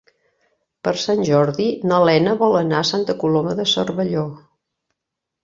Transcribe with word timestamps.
Per 0.87 0.93
Sant 1.01 1.21
Jordi 1.29 1.67
na 1.91 1.99
Lena 2.11 2.33
vol 2.41 2.57
anar 2.63 2.81
a 2.81 2.87
Santa 2.93 3.17
Coloma 3.25 3.55
de 3.61 3.69
Cervelló. 3.75 4.27